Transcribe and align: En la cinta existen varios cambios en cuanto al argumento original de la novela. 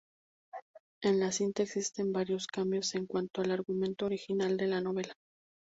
En 1.03 1.19
la 1.19 1.31
cinta 1.31 1.61
existen 1.61 2.11
varios 2.11 2.47
cambios 2.47 2.95
en 2.95 3.05
cuanto 3.05 3.43
al 3.43 3.51
argumento 3.51 4.07
original 4.07 4.57
de 4.57 4.65
la 4.65 4.81
novela. 4.81 5.13